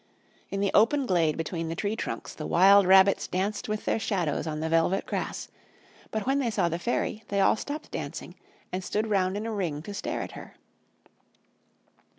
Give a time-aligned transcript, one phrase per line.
[0.49, 4.47] In the open glade between the tree trunks the wild rabbits danced with their shadows
[4.47, 5.47] on the velvet grass,
[6.09, 8.33] but when they saw the Fairy they all stopped dancing
[8.71, 10.55] and stood round in a ring to stare at her.